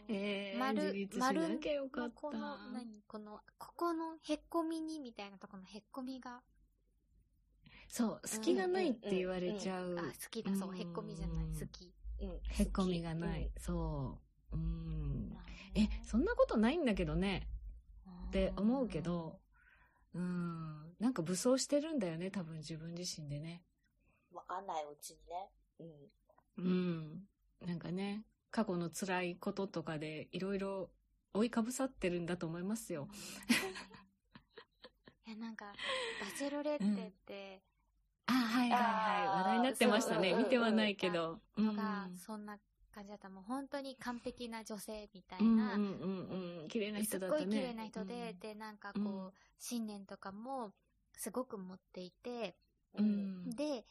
[0.09, 2.21] えー、丸自立しなきゃよかった。
[2.21, 3.01] この、何？
[3.07, 6.41] この、ここのへっこみにみたいなところのへっこみが、
[7.87, 9.97] そう、隙がないって言われちゃう。
[9.97, 11.93] あ、好きだ、そう、うんへっこみじゃない、好き。
[12.19, 12.39] うん。
[12.43, 13.51] へっこみがない。
[13.57, 14.19] そ
[14.51, 14.55] う。
[14.55, 15.37] うん。
[15.75, 17.47] え、そんなことないんだけどね。
[18.27, 19.39] って思うけど、
[20.13, 20.93] うん。
[20.99, 23.63] なんか武装してるんだよね、多分自分自身でね。
[24.33, 25.49] わかんないうちにね。
[26.57, 26.65] うん。
[26.65, 26.69] う
[27.65, 27.67] ん。
[27.67, 30.89] なんかね、過去の辛いこととかでいろいろ
[31.33, 33.07] 追いかぶさってるんだと思いますよ。
[35.25, 35.73] いや、なんか、
[36.21, 37.61] バチェロレッテって、
[38.25, 39.27] あ、はいはいはい。
[39.27, 40.33] 話題になってましたね。
[40.33, 41.39] 見てはないけど。
[41.57, 42.57] のが、そんな
[42.97, 43.29] 感じだった。
[43.29, 46.67] もう本当に完璧な女性みたいな、うんうんうんうん。
[46.67, 47.45] 綺麗な人だったね。
[47.45, 50.71] ごい綺麗な人で、で、なんかこう、うん信念とかも
[51.15, 52.55] すごく持っていて、
[52.95, 53.01] う。
[53.01, 53.49] ん。
[53.55, 53.85] で、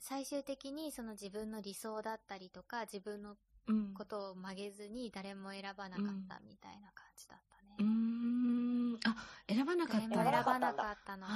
[0.00, 3.36] 最終的にその自分の理想だったりとか、自分の
[3.68, 3.94] うん。
[3.94, 7.88] ことを曲げずに誰も選ばなかったみたいな感じだったね。
[7.88, 8.94] ん。
[9.04, 9.16] あ、
[9.48, 10.44] 選ばなかった誰も選。
[10.44, 11.26] ばなかったの。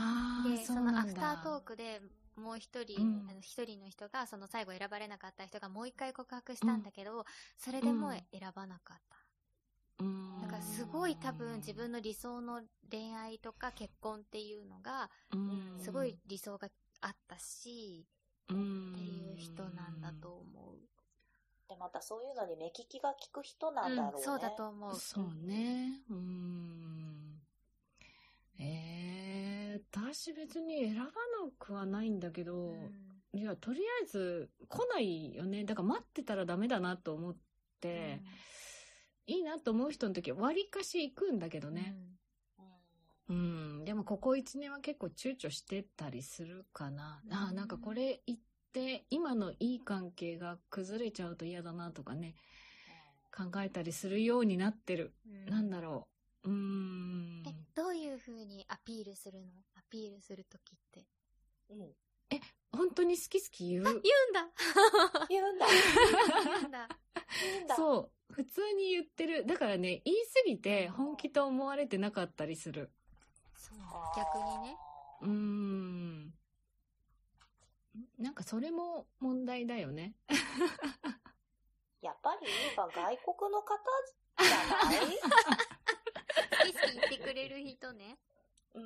[0.49, 2.01] で、そうのアフタートークで
[2.41, 7.25] もう一人、うんあの一人の人が、その最後選ばれなかった人がもう一回告白したんだけど、
[7.57, 10.05] それでも選ばなかった。
[10.05, 16.69] うんだからすごい多分自分の理想の恋愛とか結婚っていうのが、うんすごい理想が
[17.03, 18.07] あったし、
[18.49, 20.77] うんっていう人なんだと思う。
[21.69, 24.17] で、またそういうのに目利きが利く人なんだろうね。
[24.17, 24.97] うん、そうだと思う。
[24.97, 26.03] そうね。
[26.11, 27.41] うん。
[28.59, 29.30] ええ
[29.75, 31.09] 私別に選ばな
[31.59, 35.65] くはないんだけど、うんいや、とりあえず来ないよね。
[35.65, 37.37] だから待ってたらダメだなと思っ
[37.81, 38.21] て、
[39.27, 41.95] いいなと思う人の時は割かし行くんだけどうんね。
[43.29, 43.37] うん
[43.79, 43.85] うん。
[43.85, 47.23] でもここ1年は結構躊躇してたりするかな。
[47.31, 48.39] ああ、なんかこれ言っ
[48.73, 52.35] て、今のいい関係が崩れちゃうと嫌だなとかね、
[53.33, 55.15] 考えたりするようになってる。
[55.25, 56.20] うんなんだろう。
[56.45, 57.43] うーん。
[57.47, 59.47] え、どういう風にアピールするの？
[59.77, 61.07] アピールするときって。
[61.71, 61.93] うん
[62.73, 63.83] 本当に好き好き言う？
[63.85, 64.01] 言うん
[64.33, 64.49] だ
[65.29, 65.67] 言うんだ。
[65.67, 66.89] 言うんだ。
[67.43, 67.77] 言うんだ。
[67.77, 68.33] そう。
[68.33, 69.45] 普通に言ってる。
[69.45, 72.93] だからね、言いすぎて本気と思われてなかったりする。
[73.57, 73.79] そう。
[74.17, 74.77] 逆にね。
[75.23, 76.35] うーん。
[78.19, 80.15] なんかそれも問題だよね。
[82.01, 83.77] やっぱりイーファ外国の方
[84.39, 85.19] じゃない？
[86.73, 88.19] 好き好き言ってくれる人ね。
[88.75, 88.81] う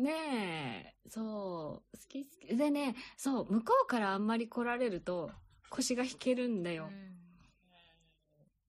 [0.00, 0.02] ん。
[0.02, 2.56] ねえ、そう、好き好き。
[2.56, 5.30] でね、そう、向こうからあんまり来られると
[5.70, 6.88] 腰が引けるんだよ。
[6.90, 7.14] うん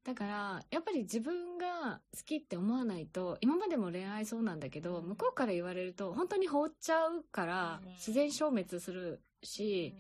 [0.05, 9.95] だから、やっぱり自分が好きって思わないと、今までも恋愛そうなんだけど、向こうから言われると本当に放っちゃうからうん、自然消滅するし、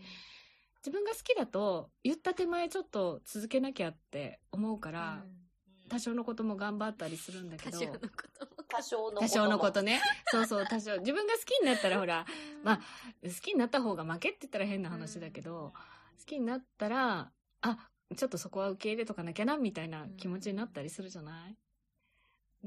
[0.77, 5.25] 自分が好きだと言った手前ちょっと続けなきゃって思うから、
[5.87, 8.51] 多少のことも頑張ったりするんだけど、多少のことも。
[8.67, 10.01] 多少の多少のことね。
[10.27, 10.97] そうそう、多少。
[10.97, 12.25] 自分が好きになったらほら、
[12.63, 12.77] まあ、
[13.23, 15.73] 好きになった方が負けって言ったら変な話だけど、
[16.19, 21.57] 好きになったら、あ、ちょっとそこは受け入れとかなきゃな、みたいな気持ちになったりするじゃない？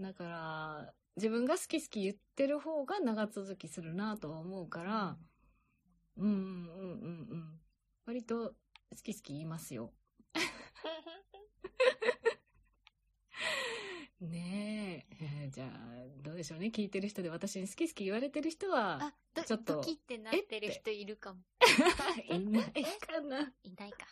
[0.00, 5.16] だから、自分が好き好き言ってる方が長続きするなとは思うから、
[6.16, 6.40] うんうんうんうん
[7.30, 7.60] うん。
[8.06, 8.54] 割と
[8.90, 9.92] 好き好き言いますよ。
[14.20, 15.68] ねええーじゃあ、
[16.22, 16.66] どうでしょうね。
[16.74, 19.12] 聞いてる人で私に好き好き言われてる人は、
[19.46, 21.40] ちょっとドキってなってる人いるかも。
[22.28, 23.52] いないかな。
[23.62, 24.06] いないか。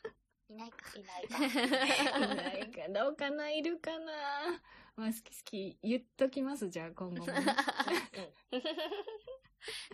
[0.48, 0.98] いないか。
[0.98, 1.44] いないか。
[2.32, 4.12] いないか、どうかな、いるかな。
[4.94, 7.32] まあ、好き好き言っときます、じゃあ、今後もね。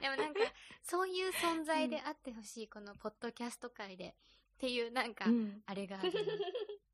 [0.01, 0.40] でもなんか、
[0.83, 4.14] そういう存在であってほしい、このポッドキャスト界で。
[4.55, 5.62] っていう、なんかう、ん。
[5.66, 6.35] あれがあるうんうんうん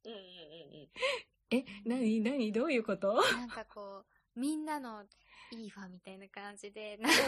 [0.05, 0.89] うん。
[1.51, 3.15] え、なになにどういうこと？
[3.15, 3.23] の。
[3.23, 4.05] なんかこ
[4.37, 5.05] う、みんなの
[5.51, 7.23] いいファみたいな感じで、 なんか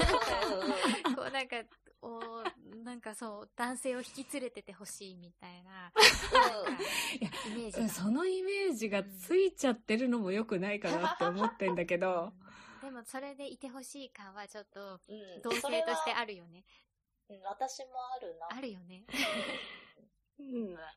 [1.16, 1.56] こうなんか、
[2.02, 2.42] お
[2.85, 5.92] なんかそう、男性を引き連れててほしいみたいな、
[7.46, 7.88] イメージが。
[7.88, 12.33] そのイメージがついちゃってるのも良くないかなって思ってんだけど。
[12.83, 16.64] う んでもそれでいてほしい感はちょっと、うん同性としてそあるよね。
[17.28, 18.46] うん私もあるな。
[18.50, 19.04] あるよね。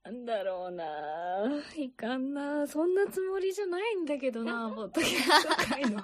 [0.05, 0.85] なんだろうな。
[1.75, 2.65] いかんな。
[2.67, 6.01] そんなつもりじゃないんだけどな、 ポッドキャスト界の。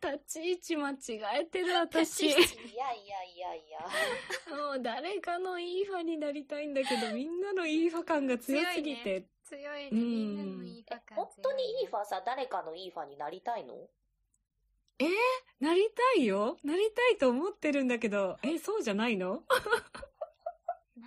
[0.00, 2.26] 立ち位置間違えてる私。
[2.26, 4.56] いやいやいやいや。
[4.56, 9.26] もう誰かのいいファになりたいんだけど、 みんなのいいファ感が強すぎて。
[9.44, 13.88] 強いね、うんみんなのいいファ感本当にいいファさ、誰かのいいファンになりたいの？
[15.60, 19.42] なりたいよなりたいと思ってるんだけど、え、そうじゃないの？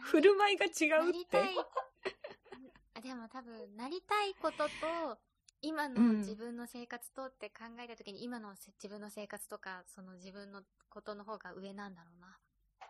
[0.03, 0.87] 振る舞いが違うって？
[0.87, 1.43] なりた。
[1.43, 1.55] い。
[2.95, 5.19] あでも多分、なりたいことと、
[5.61, 12.39] 今のうん自分の生活とって考えたときに、今のせ自分の生活とか、その自分のことの方が上なんだろうな。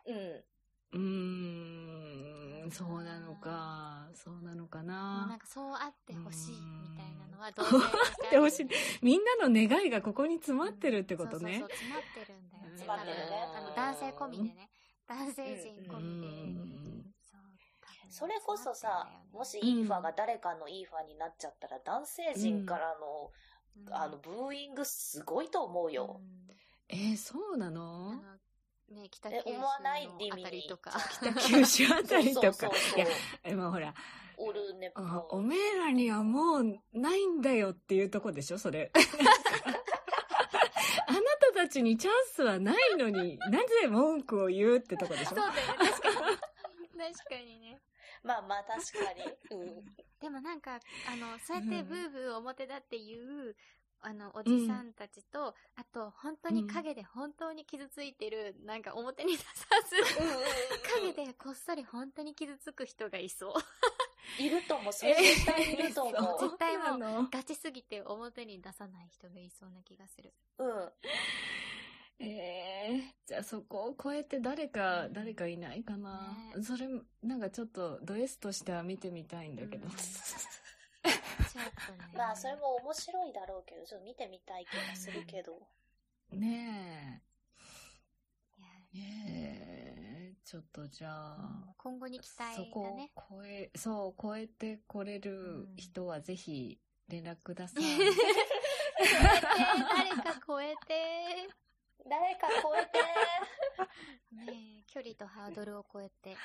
[0.05, 0.43] うん。
[0.93, 4.09] うーん、そうなのか。
[4.13, 5.37] そうなのかもうなんな。
[5.39, 8.67] かそうあってほしいうんみたいなのは、同性としてあるってほしい。
[9.01, 11.77] みんなの願いがここに詰まってるってことねそうそうそう、。
[11.77, 12.63] 詰まってるんだよ。
[12.65, 13.23] うん詰まってるね
[13.55, 14.69] あの、男性込みでね。
[15.07, 16.21] 男性陣込うみ
[16.97, 17.00] で。
[18.11, 18.13] ん。
[18.13, 23.31] それこそさ、もしうんいいファンが誰かのいいファンになっちゃったら、男性陣からの、
[23.87, 26.19] うんあの、ブーイングすごいと思うよ。
[26.19, 26.51] うん
[26.93, 28.21] えーそうなあのの、
[28.89, 30.91] ね、北九州え思わないのあたりとか。
[31.23, 32.51] 北九州あたりとか。
[32.53, 33.07] そうそうそういや、
[33.45, 33.93] え、まあほら、
[34.35, 38.91] オルネポあおめえらにはもうないんだよっていうとこでしょ、それ。
[41.07, 41.19] あな
[41.53, 45.35] たたちにチャンスはないのになぜ文句を言うってとこでしょ？
[45.35, 46.15] そうだよね、確かに。
[47.13, 47.79] 確かにね。
[48.23, 49.23] まあまあ確かに。
[49.51, 49.85] うん。
[50.19, 53.55] でもなんか、あの、そうやってうんブーブー表だっていう、
[54.01, 59.53] あの、おじさんたちと、あと、本当に陰で本当に傷ついてる、なんか表に出さ
[59.87, 59.95] ず、
[60.95, 63.53] 陰でこっそり本当に傷つく人がいそう。
[64.39, 64.93] いると思う。
[64.93, 66.39] それ絶対いると思う。
[66.39, 70.33] 絶対もうガチすぎて表に出さない人がいそうな気がする。
[70.57, 70.91] うん。
[72.19, 76.87] ええじゃあそこを超えて誰か、うん誰かいないかな、ねそれ、
[77.23, 79.85] なんかちょっとド S としては見てみたいんだけど。
[79.85, 79.91] うん
[81.51, 82.09] ちょっとね。
[82.15, 85.59] まあそれも面白いだろうけど、ちょっと見てみたい気がするけど。
[86.31, 87.21] ね
[88.93, 88.97] え。
[88.97, 90.35] ねえ。
[90.43, 93.11] ちょっとじゃあ、今後に期待そこをだね。
[93.15, 97.83] 超え、そう、超えてこれる人はぜひ連絡ください。
[97.83, 98.17] 超 えて、
[99.95, 101.49] 誰か超えて。
[102.09, 102.99] 誰か超えて。
[104.31, 106.35] ねえ、距離とハードルを超えて。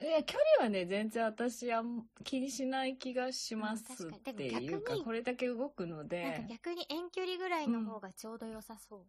[0.00, 1.82] いや、距離はね、全然私は
[2.22, 9.06] 気にしない気がしますうん確かにっていうか、でも逆にこれだけ動くのなんかで、逆に遠距離ぐらいの方がちょうど良さそう。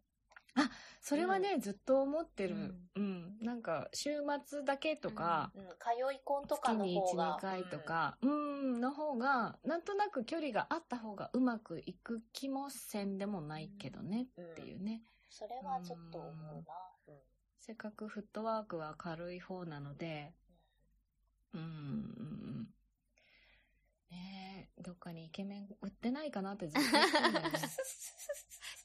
[1.00, 2.54] それはね、ずっと思ってる。
[2.54, 3.38] ううんん。
[3.40, 4.10] なんか、週
[4.44, 7.38] 末だけとか、うん、通い婚とか月に1、の方が。
[7.38, 15.02] 2回とか、うん、の方が、なんとなく距離があった方がうまくいく気もせんでもないけどねうん、っていうね。
[15.30, 16.54] それはちょっと思うな。
[16.54, 16.64] うん
[17.60, 20.32] せっかくフットワークは軽い方なので、
[21.52, 22.58] うん、うん、うん。
[22.62, 22.79] ねえ、
[24.82, 27.58] どっかにイケメン売ってないかなってずっと言ってんだよね。
[27.58, 27.60] 5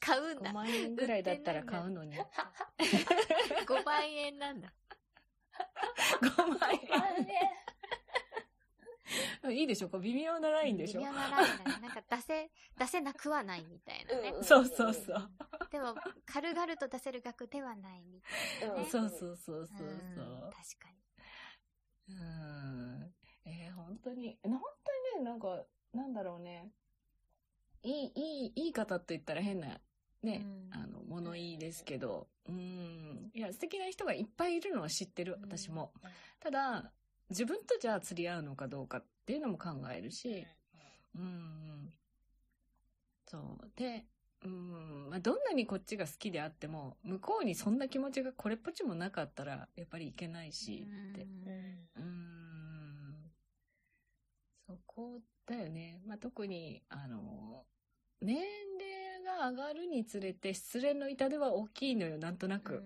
[0.00, 0.52] 買うんだ。
[0.52, 2.16] 万円ぐらいだったら買うのに。
[3.66, 4.72] 5万円なんだ。
[6.20, 6.80] 5万円。
[9.56, 9.88] いいでしょ？
[9.88, 11.00] こう微妙なラインでしょ？
[11.00, 11.80] 微妙なラインだね。
[11.80, 14.30] なんか出せ、出せなくはないみたいなね。
[14.30, 15.30] うんそうそうそう。
[15.70, 15.94] でも、
[16.26, 18.20] 軽々と出せる額ではないみ
[18.60, 18.82] たいなね。
[18.82, 20.50] うんそうそうそうそううんそう。
[20.52, 22.14] 確かに。
[22.16, 23.14] うん。
[23.44, 25.64] えー本当に、本当にね、なんか、
[25.96, 26.70] なんだろうね。
[27.82, 29.80] いい、いい、いい方と言ったら変な、
[30.22, 33.30] ね、うんあの、物言いですけど、うん。
[33.32, 35.92] いや、素敵な人がいっぱいいるのは知ってる、うん私も。
[36.40, 36.92] ただ、
[37.30, 40.46] 自分とじゃあ釣り合うのかどうかっていうのも考えるし、
[41.16, 41.92] うん。
[43.26, 43.70] そう。
[43.76, 44.04] で、
[44.44, 45.10] うん。
[45.10, 51.26] まあ、どんなにこっちが好きであっても、向こうにそんな気持ちがこれっぽっちもなかったら、やっぱりいけないし、って。
[51.96, 53.32] うん。
[54.66, 56.00] そこだよね。
[56.06, 57.64] まあ、特に、あの、
[58.20, 62.82] 年齢が上がるにつれて失恋の痛手は大きいのよ、なんとなく。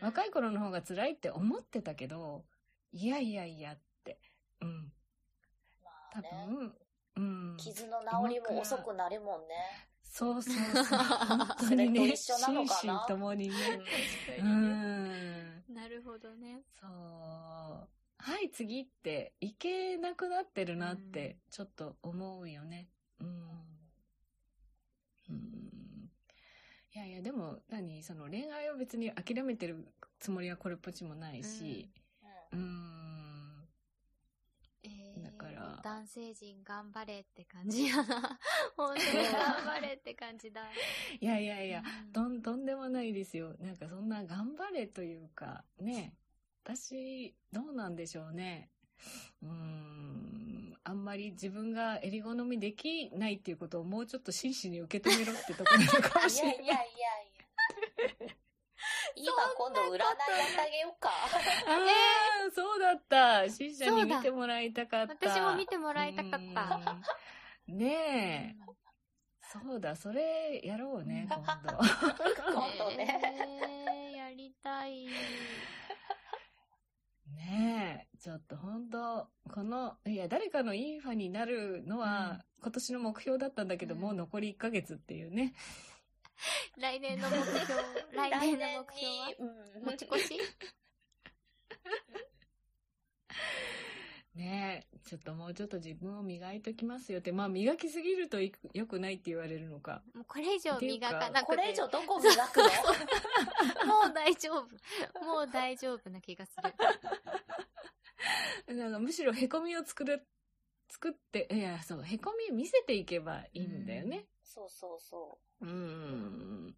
[0.00, 0.28] 若い。
[0.28, 2.44] い頃の方が辛いって思ってたけど、
[2.92, 4.18] いやいやいやって。
[4.60, 4.92] うん。
[6.12, 6.74] 多まあね分、
[7.16, 7.56] うん。
[7.56, 9.88] 傷の治りも遅くなるもんね。
[10.02, 10.98] そうそうそう。
[10.98, 13.54] 本当にね、それと一緒なのかな心身ともにね。
[13.54, 13.78] う
[14.34, 14.60] 確かにね
[15.68, 15.74] ん。
[15.74, 16.62] なるほどね。
[16.80, 17.99] そう。
[18.22, 22.88] はい、次って、いけなくなってるなって、ちょっと思うよね。
[23.18, 23.28] うん。
[25.30, 26.10] うん。
[26.94, 28.02] いやいや、でも、何？
[28.02, 29.86] その恋愛を別に諦めてる
[30.18, 31.88] つもりはこれっぽっちもないし、
[32.52, 33.68] うん。
[34.82, 38.38] えーだから男性陣頑張れって感じやな。
[38.76, 40.62] 本当に頑張れって感じだ。
[41.20, 43.56] いやいやいや、うんとん、とんでもないですよ。
[43.58, 46.14] なんかそんな頑張れというか、ね。
[46.64, 48.70] 私、どうなんでしょうね。
[49.42, 50.76] うーん。
[50.82, 56.56] あんまり自分が襟好みできないっていうことをもうちょっと真摯に受け止めろってところなのかもしれない。
[56.56, 58.34] いやいやいやいや。
[59.14, 61.10] 今今度占いやってあげようか。
[61.10, 61.12] あ
[62.48, 63.48] あ、そうだった。
[63.50, 65.28] 真摯に見てもらいたかった。
[65.28, 66.80] 私も見てもらいたかった。
[67.68, 67.78] うん。
[67.78, 68.70] ねえ。
[69.52, 71.76] そうだ、それやろうね、今度。
[72.52, 73.20] 今度ね。
[74.12, 75.08] え ーやりたい。
[77.50, 84.00] ねえ、ちょっと本当この、いや、誰かのいいファンになるのは、今年の目標だったんだけど、うん。
[84.00, 85.52] もう残り1ヶ月っていうね。
[86.78, 87.58] 来年の目標、
[88.14, 88.30] 来年の目標は？
[88.30, 88.86] 来年に
[89.84, 90.38] 持ち越し？
[94.40, 100.02] ねえ、ちょっともうちょっと自分を磨いときますよって、まあ磨きすぎると良くないって言われるのか。
[100.14, 101.56] もうこれ以上磨かなくて。
[101.56, 102.64] これ以上どこ磨くの？
[104.06, 104.62] もう大丈夫。
[105.22, 106.56] もう大丈夫な気がす
[108.66, 108.74] る。
[108.76, 110.26] なんかむしろ凹みを作る、
[110.88, 114.26] 作って、いや、そう、凹み見せていけばいいんだよね。
[114.42, 115.66] そうそうそう。
[115.66, 116.74] うん。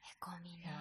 [0.00, 0.72] へこみねいや。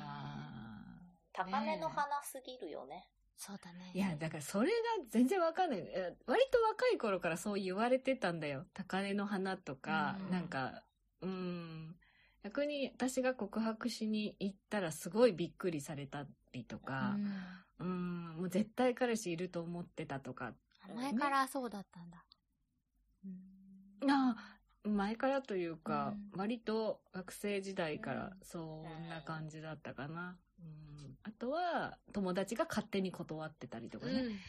[1.34, 3.08] 高めの花すぎるよね。
[3.40, 3.92] そうだね。
[3.94, 4.74] ーいや、だからそれが
[5.10, 5.80] 全然わかんない。
[5.80, 8.66] え割と若い頃からそう言われてたんだよ。
[8.74, 10.84] 高嶺の花とか、うんなんか、
[11.22, 11.96] うん。
[12.44, 17.16] 逆に私が告白しに行ったらすごいびっくりされたりとか、
[17.80, 20.48] うん、もう絶対彼氏いると思ってたとか。
[20.48, 20.54] うん
[20.96, 22.26] 前からそうだったんだ。
[23.24, 24.36] うんあ
[24.84, 30.36] 前からというか、うん割と学生時代からうんそんな感じだったかな。
[30.62, 34.14] うん、あとは、友達が勝手に断ってたりとかね。
[34.14, 34.40] うん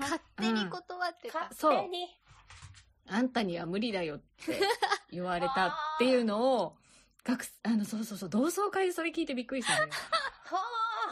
[0.00, 1.48] 勝手に断ってた。
[1.50, 2.06] 勝手に。
[3.08, 4.60] あんたには無理だよって
[5.10, 6.76] 言われたっていうのを、
[7.24, 9.92] 学、 あの、そうそうそう、同窓会でそれ聞いてびっくりしたの。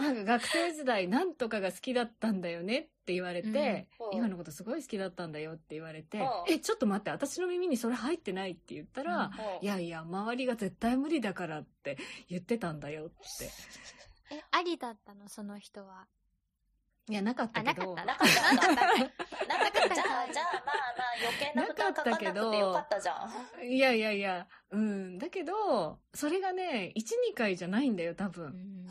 [0.00, 9.30] なんか学生時代なんとかが好きだったんだよねって言われて、うん今のことすごい好きだったんだよって言われて、うんえ、ちょっと待って、私の耳にそれ入ってないって言ったら、
[9.60, 11.96] うんいやいや、周りが絶対無理だからって
[12.28, 13.14] 言ってたんだよって。
[14.36, 15.28] え、ありだったの？
[15.28, 16.06] その人は。
[17.08, 17.94] いや、なかったけど。
[17.98, 18.54] あなかった。
[18.54, 23.28] なかったなんか じゃあ、じゃあ、まあまあ、余計な負担かかんなくてよかったじゃ
[23.60, 23.66] ん。
[23.66, 25.18] いやいやいや、うん。
[25.18, 28.46] だけど、それがね、1、2回じゃないんだよ、多う分。
[28.46, 28.90] ん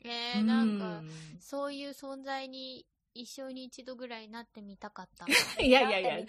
[0.00, 1.04] えー、なんか、う
[1.40, 5.24] そういう存在に一生に一度ぐらいなってみたかった。
[5.26, 5.28] ん
[5.64, 6.26] いやいやいやね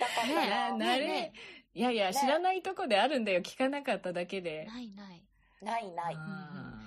[0.77, 0.97] な。
[0.97, 1.33] れ、ね
[1.73, 3.41] いやいや、ね知らないとこであるんだよ。
[3.41, 4.65] 聞かなかっただけで。
[4.65, 5.25] ないない。
[5.61, 6.17] ないない。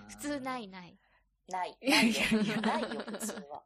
[0.09, 0.97] 普通ないない。
[1.49, 1.77] ない。
[1.81, 2.61] い やないよいやいや。
[2.61, 3.63] ないよ、普通は。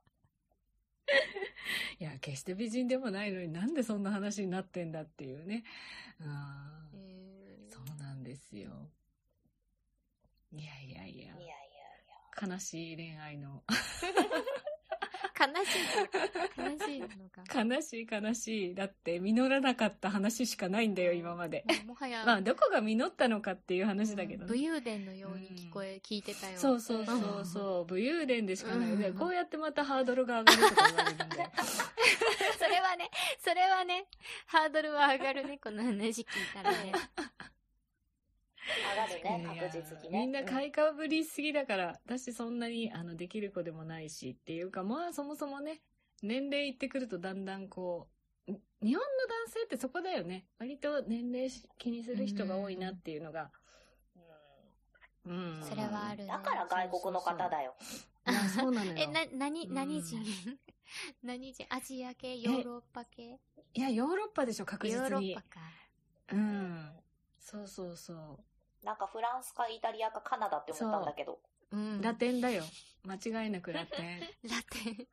[1.99, 5.65] いや、決して美人でもないのになんでそんな話になってんだっていうね。
[6.21, 6.89] あ
[7.69, 8.91] そうなんですよ。
[10.53, 11.55] いやいやいやいやいや
[12.47, 13.63] い悲しい恋愛の。
[15.39, 16.81] 悲しい。
[16.81, 17.63] 悲しいのか。
[17.63, 18.75] 悲しい悲しい。
[18.75, 21.65] だって実らなかった話しかないんだよ、今まで。
[21.87, 26.59] ももはや、まあ、どこが実ったのかっていう話だけどね武勇伝のように聞こえ、聞いてたよ。
[26.59, 29.13] そうそうそうそう、武勇伝でしかない。
[29.13, 31.51] こうやってまたハードルが上がるとか言われるんで。
[32.59, 34.07] それはね、それはね、
[34.47, 36.93] ハードルは上がるね、この話聞いたらね。
[38.67, 40.19] 上がるね、確実にね。
[40.21, 45.83] みんな買いかぶりすぎだから、私そんなにあのできる子でもないしっていうか、まあそもそもね、
[46.23, 48.09] 年齢いってくるとだんだんこ
[48.49, 49.05] う、ん日本の男
[49.49, 50.47] 性ってそこだよね。
[50.59, 51.49] 割と年齢
[51.79, 53.51] 気にする人が多いなっていうのが。
[55.25, 55.61] うん。
[55.63, 56.29] それはあるね。
[56.29, 57.75] だから外国の方だよ。
[58.59, 58.95] そうなのよ。
[58.99, 60.21] え、な、何、うん何人？
[61.23, 61.67] 何人？
[61.69, 62.39] アジア系？
[62.39, 63.39] ヨーロッパ系？
[63.75, 65.41] いや、ヨーロッパでしょ、確実にヨーロッパ。
[65.43, 65.61] か。
[66.33, 66.93] うん。
[67.39, 68.41] そうそうそ
[68.87, 71.41] なんかフランスかイタリアかカナダって思ったんだけど。
[71.73, 72.03] うんう。
[72.03, 72.63] ラテンだよ。
[73.05, 74.21] 間違いなくラテン。
[74.49, 75.09] ラテン。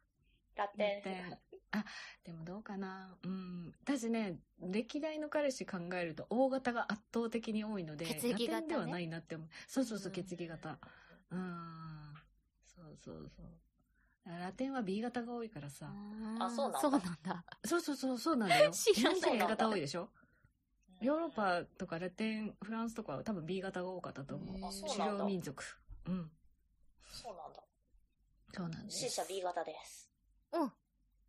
[0.55, 1.01] ララテン。
[1.01, 1.39] テン。
[1.71, 1.84] あ、
[2.24, 3.17] でもどうかな。
[3.24, 3.74] うん。
[3.84, 9.49] 私ね、歴代の彼氏考えると、大型が圧倒的に多いので、血液型ねラテンではないなって思う。
[9.67, 10.78] そうそうそう、うん血液型。
[11.32, 12.13] うん。
[12.63, 14.30] そうそうそう。
[14.30, 15.91] ラテンは B 型が多いからさ。
[16.39, 17.45] あそうなんだそうなんだ。
[17.65, 18.69] そうそうそう、そうなんだよ。
[18.71, 20.03] 知らない A 型多いでしょ？
[20.03, 20.22] うん
[21.03, 24.55] ヨーロッパとかラテン、フランスとかは多分 B 型が多かったと思う。
[24.55, 25.61] うんだ猟民族。
[26.07, 26.31] うん。
[27.11, 27.59] そうなんだ。
[28.53, 28.99] そうなんです。
[28.99, 30.09] C 社 B 型です。
[30.53, 30.71] うん。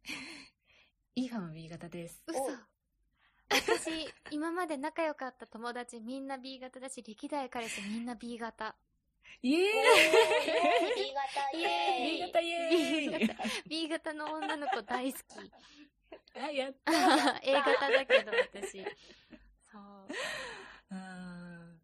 [1.17, 2.23] イーファンは B 型です。
[2.27, 2.51] 嘘お。
[3.51, 8.77] 私、今まで仲良かった友達みんな B 型だし、歴代彼氏みんな B 型。
[9.43, 15.23] イエーイイエーイ !B 型イエー !B イ型イエーイ B 型 B 型の女の子大好き。
[16.37, 16.75] あ、やっ
[17.43, 18.85] A 型だけど、私。
[19.75, 20.09] そう。
[20.91, 21.75] あ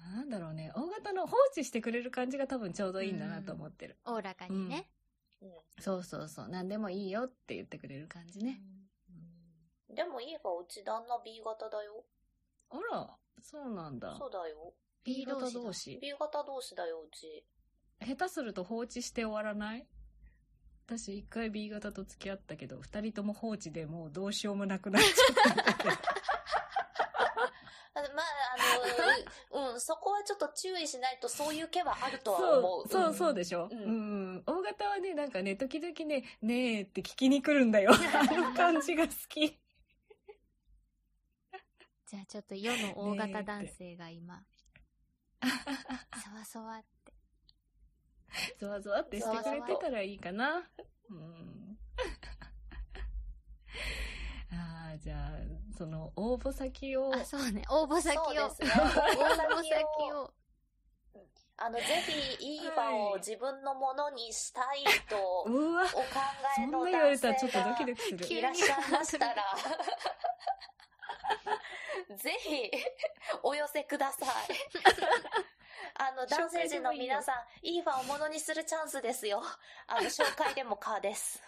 [0.00, 0.70] ーなんだろうね。
[0.74, 3.96] 大型の放置してくれる感じが多分ちょうどいいんだなと思ってる。
[4.04, 4.88] おおらかにね。
[5.80, 6.48] そうそうそう。
[6.48, 8.60] 何でもいいよって言ってくれる感じね。
[9.88, 12.04] うんでもいいがうち旦那 B 型だよ。
[12.70, 13.08] あら、
[13.42, 14.16] そうなんだ。
[14.18, 14.74] そうだよ。
[15.04, 15.98] B 型同士。
[16.02, 17.44] B 型同士だよ、うち。
[18.04, 19.86] 下手すると放置して終わらない？
[20.86, 25.90] 私一回 B 型と付き合ったけど、二人とも放置でもうどうしようもなくなっちゃった んだけど。
[25.90, 26.00] あま
[28.00, 28.12] あ、あの、
[29.54, 32.88] ううん、そこはちょっと注意しないとそういう気はあるとは思う。
[32.88, 37.92] そう、そう、そうでしょ、ううんん、大型はね、なんかね、時々ね、ねえって聞きに来るんだよ。
[37.94, 37.96] あ
[38.34, 39.46] の感じが好き。
[42.06, 44.42] じゃあちょっと世の大型男性が今、
[45.42, 47.12] そわそわって。
[48.58, 50.68] ゾワゾワってしてくれてたらいいかな。
[51.10, 51.78] うん。
[54.98, 55.30] じゃあ、
[55.76, 57.14] その応募先を。
[57.14, 57.62] あ、そうね。
[57.70, 58.22] 応募先を。
[58.50, 58.82] そうですね。
[58.82, 60.22] 応募先先を。
[60.22, 60.30] を。
[61.56, 61.84] あの、ぜ
[62.38, 66.04] ひ、いいファンを自分のものにしたいと、 うわ、お考
[66.58, 68.26] えの言われ男性たらちょっとドキがドキする。
[68.38, 69.44] いらっしゃいましたら、
[72.16, 72.70] ぜひ、
[73.42, 74.28] お寄せください。
[75.96, 77.32] あの、男性陣の皆さ
[77.62, 79.40] ん、いいファンをものにするチャンスですよ。
[79.86, 81.40] あの、紹介でもカーです。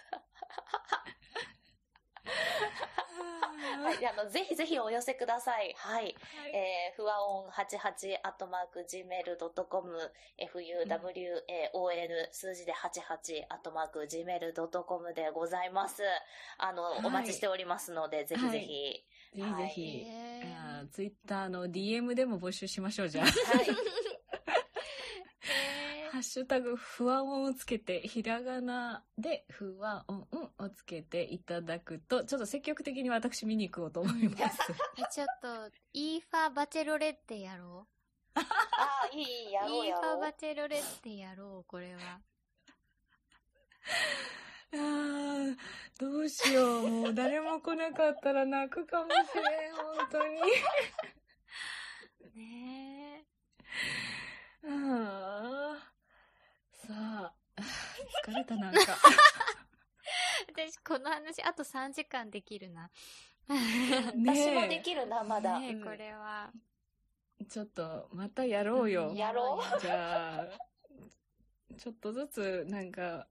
[3.83, 5.75] はい、あの、ぜひぜひお寄せください。
[5.77, 6.15] はい。
[6.53, 10.13] えー、ふわおん88アットマーク gmail.com、
[10.53, 16.03] fuwaon 数字で88アットマーク gmail.com でございます。
[16.59, 19.05] あの、はいお待ちしておりますので、ぜひぜひ。
[19.35, 20.07] ぜひぜひ。
[20.93, 23.27] ツイッターの DM でも募集しましょう、じゃあ。
[23.27, 23.31] は
[23.63, 23.67] い。
[26.17, 30.27] へハッシュタグ、不安音をつけて、ひらがなで、不安音
[30.59, 34.43] をつけていただくと、ちょっと積極的に私見に行こうと思います。
[34.43, 37.87] ーえちょっと、イーファーバチェロレッテやろ
[38.35, 39.69] ああ、いい、いい、やう。
[39.69, 40.33] ろうやろうイーファーバ。
[40.33, 42.01] チェロレッテやろう、これは。
[44.73, 45.57] あー
[45.99, 46.89] どうしよう。
[46.89, 50.41] もう誰も来なかったら泣くかもしれん、本当に。
[52.35, 53.25] ね
[54.65, 55.96] ああ。
[56.87, 57.35] さ
[58.41, 58.81] った、なんか。
[60.49, 62.91] 私、この話、あと3時間できるな。
[63.49, 65.55] 私もできるな、まだ。
[65.57, 66.53] うんねえこれは。
[67.49, 69.13] ちょっと、またやろうよ。
[69.15, 70.47] やろうじゃあ、
[71.77, 73.29] ちょっとずつ、なんか、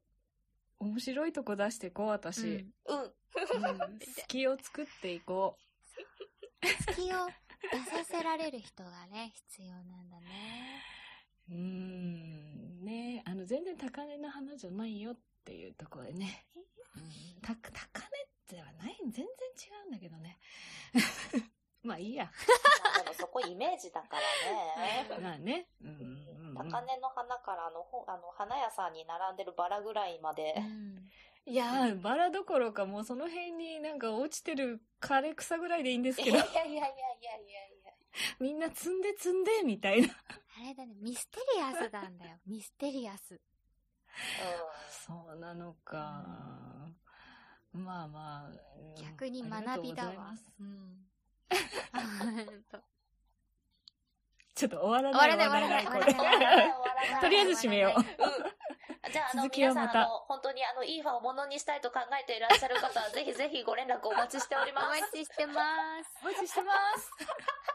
[0.80, 2.44] 面白いとこ出していこう、私。
[2.86, 3.04] うんうん。
[3.04, 3.16] うん
[4.00, 5.58] 隙を作っていこ
[6.88, 7.28] 隙を
[7.72, 10.82] 出させられる人がね、必要なんだね。
[11.50, 11.52] う。
[11.54, 12.55] うーん、
[12.86, 16.46] ねあの、全然高値の花じゃないよっていうところでね。
[16.56, 17.72] うん、た高
[18.50, 19.28] 値ではない、全然違
[19.86, 20.38] うんだけどね。
[21.84, 22.26] まあいいや。
[22.26, 22.32] ま
[23.02, 24.22] あでもそこイメージだから
[24.82, 25.08] ね。
[25.22, 25.68] まあね。
[25.82, 26.26] うんうんうん
[26.56, 30.56] 高根の花からあの、ほあの花屋さんに並んでるバラぐらいまで。
[30.58, 31.10] うん。
[31.46, 37.94] いやー、バラどころかもうその辺になんか落ちてる枯れ草ぐらいでいいんですけどいやい、やいやいやいやいやいや。
[38.40, 40.08] みんな積んで積んでみたいな。
[40.58, 42.38] あれだね、ミステリアスなんだよ。
[42.48, 43.40] ミステリアス。
[44.90, 46.24] そうなのか。
[47.74, 48.48] まあまあ。
[48.48, 48.56] うん
[48.96, 50.34] 逆に学びだわ。
[50.60, 51.06] うん。
[54.56, 58.00] ちょっと終わら終ないわらない終わらないこれ終わらない終わらないとりあえず締めよう。
[58.00, 58.06] うん。
[59.12, 65.02] じゃあ、あの、続き皆さん、あの、本当にあの、いいファンをものにしたいと考えていらっしゃる方は、ぜひぜひご連絡お待ちしておりおます。
[65.02, 66.10] 待ちしてます。
[66.22, 67.12] お待ちしてます。